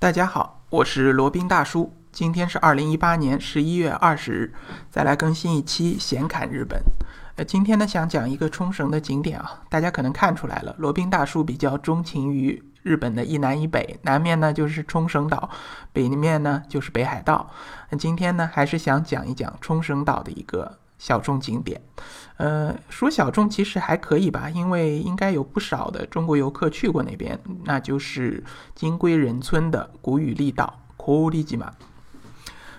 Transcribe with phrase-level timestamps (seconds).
[0.00, 1.92] 大家好，我是罗宾大叔。
[2.10, 4.54] 今天是二零一八年十一月二十日，
[4.90, 6.80] 再来更新一期闲侃日本。
[7.36, 15.50] 呃，今天呢想讲一个冲绳的景点啊，大家可能看出来了，罗宾大叔比较钟情于日本的一南一北，南面呢就是冲绳岛，
[15.92, 17.50] 北面呢就是北海道。
[17.90, 21.82] 那今天呢还是想讲一讲冲绳岛的一个小众景点。
[22.36, 28.44] 呃，说小众其实还可以吧，因为应该有不少的中国游客去过那边，那就是
[28.74, 31.74] 金龟人村的古宇利岛 k o r i j i m a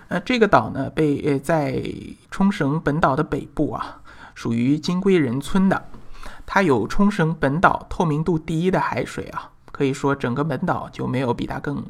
[0.08, 1.82] 呃，这个岛呢，被呃在
[2.30, 4.00] 冲绳本岛的北部啊，
[4.34, 5.84] 属于金龟人村的。
[6.44, 11.82] 它有冲绳本岛透明度第一的海水啊，可以说整个本岛就没有比它更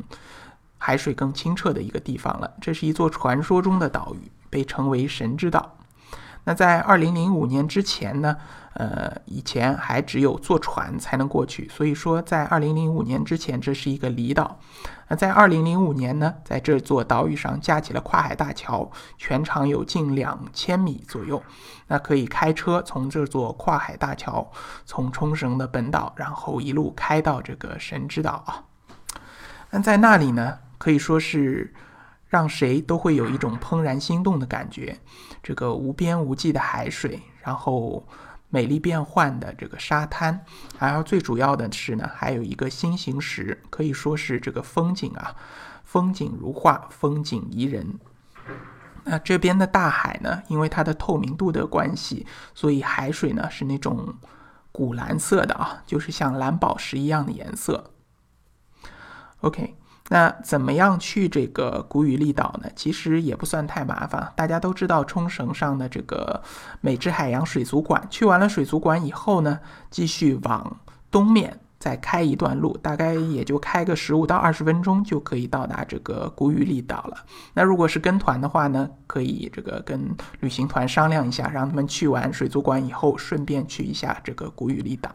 [0.78, 2.52] 海水更清澈的一个地方了。
[2.60, 5.78] 这是一座传说中的岛屿，被称为神之岛。
[6.44, 8.36] 那在二零零五年之前呢？
[8.74, 14.58] 呃，以前还只有坐船才能过去，所以说在二零零五年之前，这是一个离岛。
[15.08, 21.42] 那在二零零五年呢，在这座岛屿上架起了跨海大桥，全长有近两千米左右。
[21.88, 24.50] 那可以开车从这座跨海大桥，
[24.86, 28.64] 从冲绳的本岛，然后一路开到这个神之岛啊。
[29.68, 31.74] 那在那里呢，可以说是。
[32.32, 34.98] 让谁都会有一种怦然心动的感觉，
[35.42, 38.02] 这个无边无际的海水，然后
[38.48, 40.42] 美丽变幻的这个沙滩，
[40.78, 45.36] 然后最主要的是呢，还有一个心形石，可以说是这个风景啊，
[45.84, 48.00] 风景如画，风景宜人。
[49.04, 54.14] 那这边的大海呢，因为它的透明度的关系，所以海水呢是那种
[54.72, 57.90] 古蓝色的啊，就是像蓝宝石一样的颜色。
[59.42, 59.76] OK。
[60.08, 62.68] 那怎么样去这个古宇利岛呢？
[62.76, 64.30] 其实也不算太麻烦。
[64.36, 66.42] 大家都知道冲绳上的这个
[66.80, 69.58] 美知海洋水族馆，去完了水族馆以后呢，
[69.90, 70.76] 继续往
[71.10, 77.16] 东面再开一段路，大概也就开个十五到二十分钟就可以到达这个古宇利岛了。
[77.54, 85.10] 那如果是跟团的话呢，可以这个跟旅行团商量一下，让他们去完水族馆以后，顺便去一下这个古宇利岛。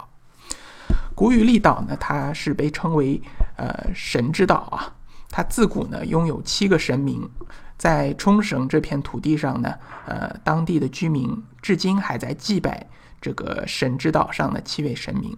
[1.17, 3.19] 古宇利岛呢，它是被称为
[3.55, 4.93] 呃神之岛啊。
[5.31, 7.27] 它自古呢拥有七个神明，
[7.75, 9.73] 在冲绳这片土地上呢，
[10.05, 12.87] 呃，当地的居民至今还在祭拜
[13.19, 15.35] 这个神之岛上的七位神明。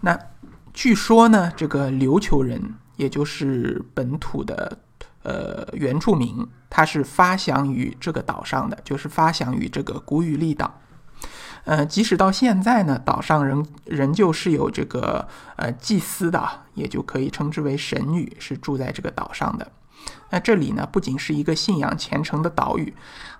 [0.00, 0.16] 那
[0.72, 4.78] 据说呢，这个琉球人，也就是本土的
[5.24, 10.78] 呃原住民，他是发祥于这个岛上的，就是发祥于这个古宇利岛。
[11.64, 19.70] 呃，即使到现在呢，岛上仍仍旧是有这个呃祭司的，也就可以称之为神女，是住在这个岛上的。
[20.30, 22.92] 那这里呢，不仅是一个信仰虔诚的岛屿，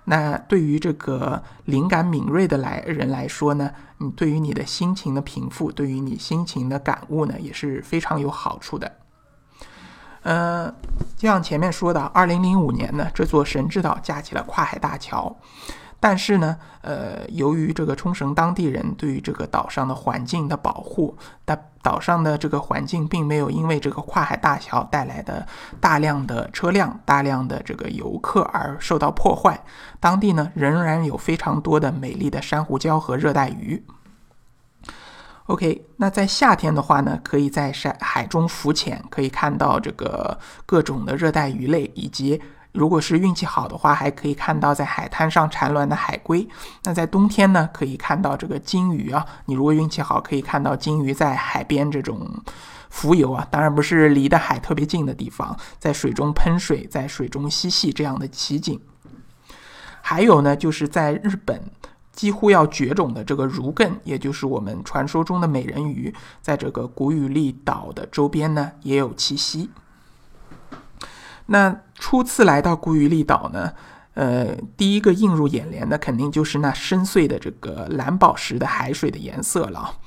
[0.05, 8.89] 那对于这个灵感敏锐的来人来说呢，你对于你的心情的平复，对于你心情的感悟呢，也是非常有好处的。
[10.21, 10.73] 呃，
[11.17, 15.35] 就像前面说的，二零零五年呢，这座神之岛架起了跨海大桥。
[16.05, 25.47] 但是呢，呃，由于这个冲绳当地人对于这个岛上的环境的保护，但岛上的这个环境并没有因为这个跨海大桥带来的
[25.79, 29.57] 大量的车辆、大量的这个游客而受到破坏。
[30.01, 33.81] 当地呢，仍然有非常多的美丽的珊瑚礁和热带鱼。
[35.45, 42.41] OK，那在夏天的话呢，可以在山海中浮潜，可以看到这个各种的热带鱼类以及。
[42.73, 46.47] 如果是运气好的话，还可以看到在海滩上产卵的海龟。
[46.83, 49.25] 那在冬天呢，可以看到这个金鱼啊。
[49.45, 52.27] 你如果运气好，可以看到金鱼在海边这种
[52.89, 53.47] 浮游啊。
[53.51, 58.79] 当然不是离的海特别近的地方，在水中喷水，在水中嬉戏这样的奇景。
[60.01, 61.61] 还有呢，就是在日本
[62.11, 69.69] 几乎要绝种的这个如艮，也就是我们传说中的美人鱼，在这个古宇利岛的周边呢也有栖息。
[71.47, 73.73] 那初次来到古宇利岛呢，
[74.13, 79.97] 呃，第一个映入眼帘的肯定就是那深邃的这个蓝宝石的海水的颜色了。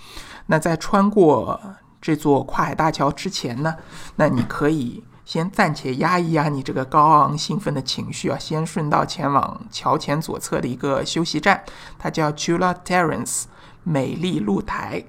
[0.47, 1.61] 那在穿过
[2.01, 3.75] 这座跨海大桥之前呢，
[4.17, 11.65] 那你可以先暂且压一压你这个高昂兴奋的情绪啊，先顺道前往桥前左侧的一个休息站，
[11.99, 13.45] 它叫 Chula Terrace
[13.83, 15.05] 美丽露台。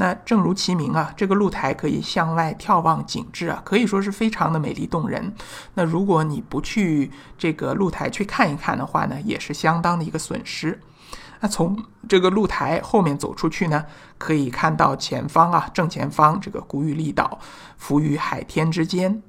[0.00, 5.34] 那正如其名啊，这个露台可以向外眺望景致啊，可以说是非常的美丽动人。
[5.74, 10.80] 那如果你不去这个露台去看一看的话呢，也是相当的一个损失。
[11.40, 13.84] 那从这个露台后面走出去呢，
[14.18, 17.38] 可以看到前方啊，正前方这个古雨利岛
[17.76, 19.22] 浮于海天之间。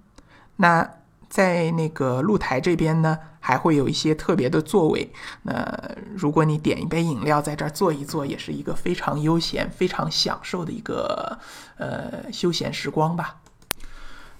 [0.58, 0.88] 那
[1.28, 5.12] 在那个露台这边呢，还会有一些特别的座位。
[5.44, 11.38] 那如果你点一杯饮料，在这儿坐一坐，也是一个非常悠闲、非常享受的一个
[11.78, 13.38] 呃休闲时光吧。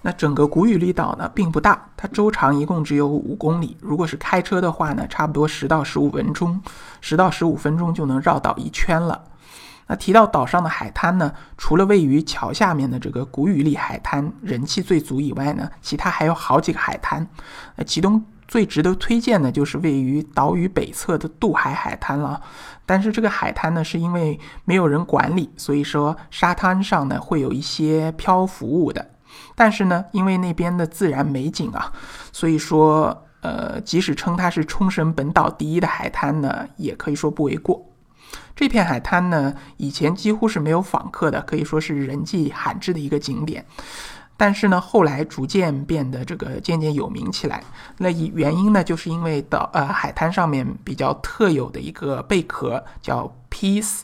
[0.02, 3.76] 那整个古宇利岛呢并不大，它周长一共只有五公里。
[3.80, 6.62] 如果是开车的话呢，差不多十到十五分钟，
[7.02, 9.24] 十到十五分钟就能绕岛一圈了。
[9.88, 17.26] 那提到岛上的海滩呢，除了位于桥下面的这个古宇利海滩人气最足以外呢，其他还有好几个海滩。
[17.76, 22.42] 那其中最值得推荐的就是位于岛屿北侧的渡海海滩了。
[22.84, 29.08] 但是这个海滩呢，是因为没有人管理，所以说沙滩上呢会有一些漂浮物的。
[29.54, 31.92] 但是呢，因为那边的自然美景啊，
[32.32, 37.86] 所以说，呃，即使称它是冲绳本岛第一的海滩呢，也可以说不为过。
[38.56, 43.64] 这片海滩呢，以前几乎是没有访客的，可以说是人迹罕至的一个景点。
[44.40, 47.62] 但是呢，后来逐渐变得这个渐渐有名起来。
[47.98, 54.00] 那一原因呢，就是因为岛呃海滩上面比较特有的一个贝壳叫 peace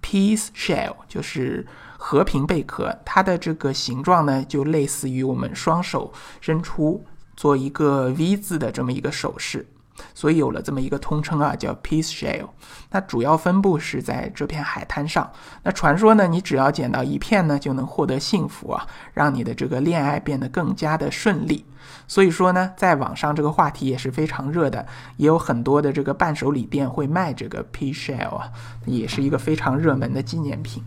[0.00, 1.66] peace shell，就是
[1.98, 2.96] 和平贝壳。
[3.04, 7.04] 它的这个形状呢，就类似于我们双手伸出
[7.36, 9.66] 做一个 V 字的这么一个手势。
[10.14, 12.48] 所以有了这么一个通称啊，叫 Peace Shell。
[12.90, 15.30] 那主要分布是在这片海滩上。
[15.62, 21.66] 那传说呢，你只要捡到一片呢，就能获得幸福啊，让你的这个恋爱变得更加的顺利。
[22.06, 28.52] 所以说呢，在网上这个话题也是非常热的，也有很多的这个伴手礼店会卖这个 Peace Shell 啊，
[28.86, 30.82] 也是一个非常热门的纪念品。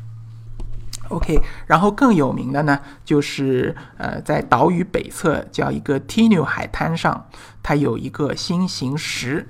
[1.09, 7.27] OK，然后更有名的呢，就是呃，在岛屿北侧叫一个 Tinu 海滩上，
[7.63, 9.48] 它有一个心形石。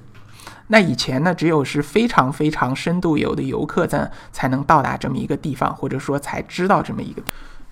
[0.67, 7.21] 那以前呢，只有是非常非常深度游的游客在，才能到达这么一个地方，或者说才知道这么一个。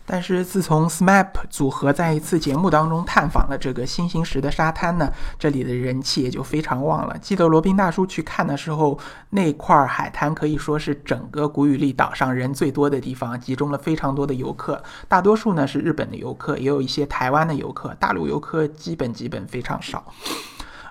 [0.05, 7.17] 但是自从 SMAP 组合在一次节目当中探访了这个新形石的沙滩呢，这里的人气也就非常旺了。
[7.17, 8.99] 记得罗宾大叔去看的时候，
[9.31, 20.05] 那块海滩可以说是整个古宇利岛上人最多的地方，集中了非常多的游客，大多数呢是日本的游客，也有一些台湾的游客，大陆游客基本基本非常少。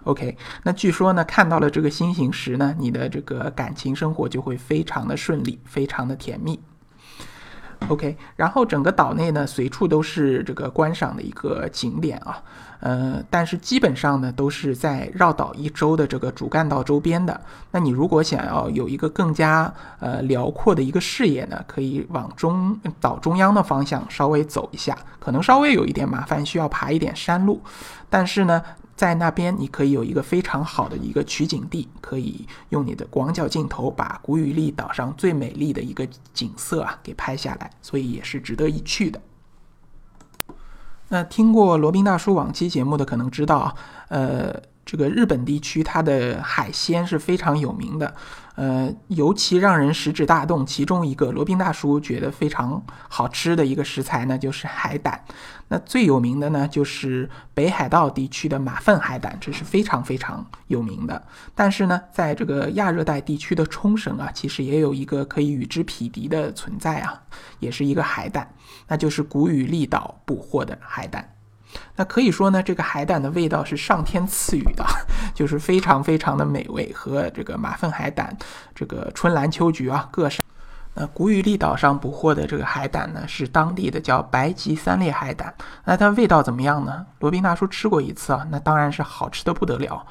[0.03, 6.61] OK，那据说呢，看到了这个新形石呢，你的这个感情生活就会非常的顺利，非常的甜蜜。
[7.88, 12.43] OK，然后整个岛内呢，随处都是这个观赏的一个景点啊，
[12.81, 17.38] 呃，但是基本上呢，都是在绕岛一周的这个主干道周边的。
[17.71, 27.62] 那你如果想要有一个更加呃辽阔的一个视野呢，可以往中岛中央的方向稍微走一下，可能稍微有一点麻烦，需要爬一点山路，
[28.09, 28.62] 但是呢。
[28.96, 39.20] 在那边，你可以有一个非常好的一个取景地，可以用你的广角镜头把古雨利岛上最美丽的一个景色啊给拍下来，所以也是值得一去的。
[41.08, 43.75] 那听过罗宾大叔往期节目的可能知道啊，
[44.08, 44.74] 呃。
[44.85, 48.15] 这个日本地区，它的海鲜是非常有名的，
[48.55, 50.65] 呃，尤其让人食指大动。
[50.67, 55.25] 其中一个罗宾大叔觉得非常好吃的一个食材呢，就是海胆。
[55.69, 61.27] 那最有名的呢，就是北海道地区的马粪海胆，这是非常非常有名的。
[61.55, 67.23] 但是呢，在这个亚热带地区的冲绳啊，其实也有一个可以与之匹敌的存在啊，
[67.59, 68.55] 也是一个海胆，
[68.87, 71.34] 那就是古宇利岛捕获的海胆。
[71.97, 74.85] 那可以说呢，这个海胆的味道是上天赐予的，
[75.35, 78.37] 就是非常非常的美味，和这个马粪海胆、
[78.75, 80.44] 这个春兰秋菊啊各上。
[80.97, 85.53] 那古雨利岛上捕获的这个海胆呢，是当地的叫白鳍三裂海胆。
[85.85, 87.05] 那它味道怎么样呢？
[87.19, 90.06] 罗宾大叔吃过一次啊，那当然是好吃的不得了。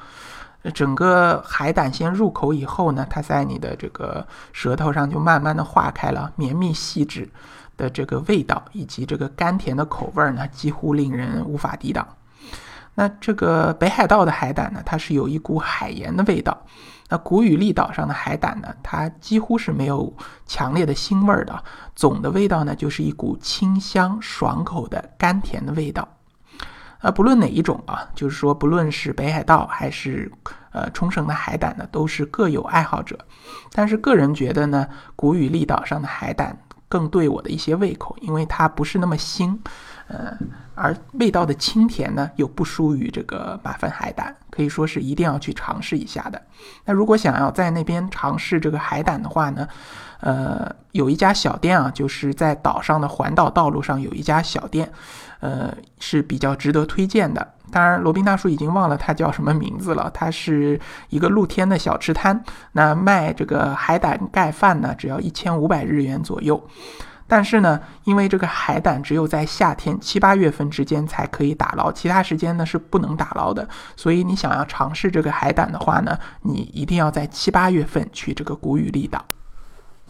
[0.74, 7.28] 整个海胆先入口以后呢，它在你的这个舌头上就慢慢的化开了，绵密细致。
[7.76, 12.06] 的这个味道以及这个甘甜的口味呢，几乎令人无法抵挡。
[12.94, 16.56] 那这个北海道的海胆呢，它是有一股海盐的味道。
[17.08, 20.16] 那古宇利岛上的海胆呢，它几乎是没有
[20.46, 21.64] 强烈的腥味儿的，
[21.96, 26.08] 总的味道呢就是一股清香爽口的甘甜的味道。
[27.00, 30.30] 啊，不论哪一种啊，就是说不论是北海道还是
[30.70, 33.18] 呃冲绳的海胆呢，都是各有爱好者。
[33.72, 36.56] 但是个人觉得呢，古宇利岛上的海胆。
[36.88, 39.56] 更对我的一些胃口，因为它不是那么腥，
[40.08, 40.36] 呃，
[40.74, 46.40] 而味道的清甜呢又不输于这个马粪海胆，可以说是一定要去尝试一下的。
[46.84, 49.66] 那如果想要在那边尝试这个海胆的话呢，
[50.20, 54.92] 呃，有一家小店啊，就是在岛上的环岛道路上有一家小店，
[55.40, 57.53] 呃，是比较值得推荐的。
[57.70, 60.10] 当然，罗宾大叔已经忘了它叫什么名字了。
[60.14, 66.62] 它是一个露天的小吃摊，那卖这个海胆盖饭呢，只要一千五百日元左右。
[67.26, 73.66] 但是呢，因为这个海胆只有在夏天七八月份之间才可以打捞，其他时间呢是不能打捞的。
[73.96, 79.24] 所以你想要尝试这个海胆的话呢，你一定要在七八月份去这个古宇利岛。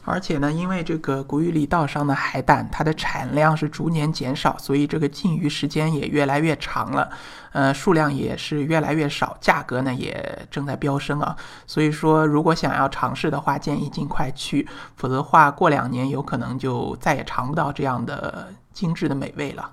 [0.07, 7.11] 而且呢，因为这个古宇里岛上的海胆，它的产量是逐年减少，所以这个禁渔时间也越来越长了，
[7.53, 11.35] 呃，数量也是越来越少，价格呢也正在飙升啊。
[11.67, 19.73] 所以说，如果想要尝试的话，建议尽快去，否则的话，过两年有可能就再也尝不到这样的精致的美味了。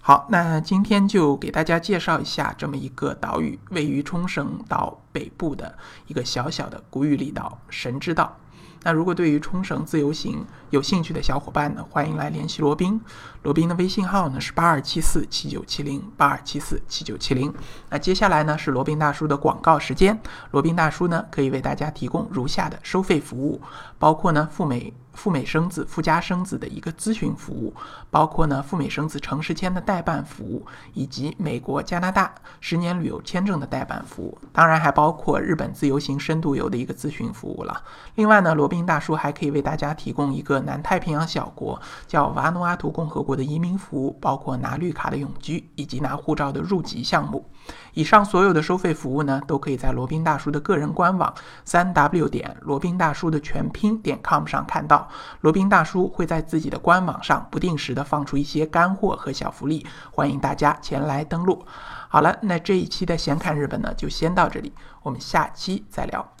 [0.00, 5.76] 好，那今天就给大家介绍一下这么一个岛屿，位于冲绳岛北部的
[6.06, 8.36] 一个小小的古宇里岛——神之岛。
[8.84, 13.00] 那如果对于冲绳自由行有兴趣的小伙伴呢，欢迎来联系罗宾。
[13.42, 17.52] 罗宾的微信号呢是八二七四七九七零八二七四七九七零。
[17.90, 20.16] 那接下来呢是罗宾大叔的广告时间。
[20.52, 23.60] 罗宾大叔呢可以为大家提供如下的收费服务，
[23.98, 24.92] 包括呢赴美。
[25.14, 27.72] 赴美生子、赴加生子的一个咨询服务，
[28.10, 37.82] 包括呢赴美生子城市签的代办服务，以及美国、加拿大十年旅游签证的代办服务，当然还包括日本自由行深度游的一个咨询服务了。
[38.16, 47.48] 另外呢，罗宾大叔还可以为大家提供一个南太平洋小国叫瓦努阿图共和国的移民服务，包括拿绿卡的永居以及拿护照的入籍项目。
[47.94, 51.32] 以上所有的收费服务呢，都可以在罗宾大叔的个人官网
[51.64, 55.03] 三 w 点罗宾大叔的全拼点 com 上看到。
[55.40, 61.64] 罗宾大叔会在自己的官网上不定时的放出一些干货和小福利，欢迎大家前来登录。
[62.08, 66.33] 好了，那这一期的闲侃日本呢，就先到这里，我们下期再聊。